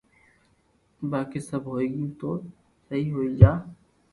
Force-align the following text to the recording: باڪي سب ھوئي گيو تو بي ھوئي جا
باڪي 1.11 1.39
سب 1.49 1.61
ھوئي 1.71 1.87
گيو 1.93 2.07
تو 2.19 2.29
بي 2.87 2.99
ھوئي 3.13 3.29
جا 3.39 3.51